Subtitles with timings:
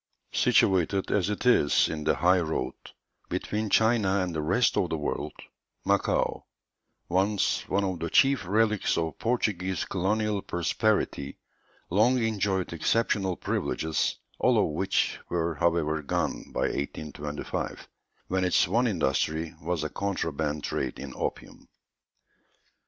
[0.33, 2.73] Situated as it is in the high road,
[3.29, 5.33] between China and the rest of the world,
[5.85, 6.45] Macao,
[7.07, 11.37] once one of the chief relics of Portuguese colonial prosperity,
[11.91, 17.87] long enjoyed exceptional privileges, all of which were, however, gone by 1825,
[18.27, 21.67] when its one industry was a contraband trade in opium.